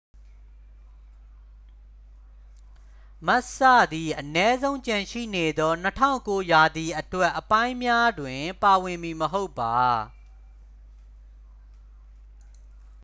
[3.27, 3.59] မက်စ်စ
[3.93, 5.73] သည် အနည်းဆုံး ကျန်ရှိနေသော
[6.11, 9.79] 2009 ရာသီအတွက်အပိုင်းများတွင် ပါဝင်မည်မဟုတ်ပါ